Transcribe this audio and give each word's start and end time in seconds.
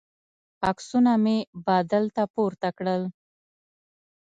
عکسونه 0.69 1.11
مې 1.23 1.37
بادل 1.65 2.03
ته 2.15 2.23
پورته 2.33 2.69
کړل. 2.77 3.03